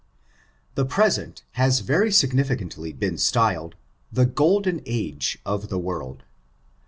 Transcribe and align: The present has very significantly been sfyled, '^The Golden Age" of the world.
The 0.73 0.83
present 0.83 1.43
has 1.51 1.81
very 1.81 2.11
significantly 2.11 2.91
been 2.91 3.17
sfyled, 3.17 3.73
'^The 4.11 4.33
Golden 4.33 4.81
Age" 4.87 5.37
of 5.45 5.69
the 5.69 5.77
world. 5.77 6.23